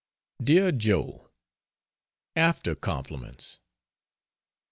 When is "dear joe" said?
0.41-1.29